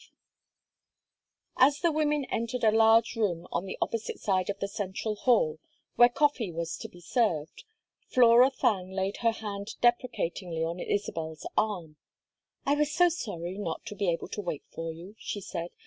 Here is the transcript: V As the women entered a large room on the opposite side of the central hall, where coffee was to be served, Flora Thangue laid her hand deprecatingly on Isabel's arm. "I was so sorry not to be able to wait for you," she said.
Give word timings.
V 0.03 0.07
As 1.57 1.79
the 1.81 1.91
women 1.91 2.25
entered 2.31 2.63
a 2.63 2.71
large 2.71 3.15
room 3.15 3.45
on 3.51 3.65
the 3.67 3.77
opposite 3.79 4.19
side 4.19 4.49
of 4.49 4.57
the 4.57 4.67
central 4.67 5.13
hall, 5.13 5.59
where 5.95 6.09
coffee 6.09 6.51
was 6.51 6.75
to 6.77 6.89
be 6.89 6.99
served, 6.99 7.65
Flora 8.07 8.49
Thangue 8.49 8.95
laid 8.95 9.17
her 9.17 9.29
hand 9.33 9.75
deprecatingly 9.79 10.63
on 10.63 10.79
Isabel's 10.79 11.45
arm. 11.55 11.97
"I 12.65 12.73
was 12.73 12.91
so 12.91 13.09
sorry 13.09 13.59
not 13.59 13.85
to 13.85 13.95
be 13.95 14.09
able 14.09 14.29
to 14.29 14.41
wait 14.41 14.63
for 14.71 14.91
you," 14.91 15.13
she 15.19 15.39
said. 15.39 15.69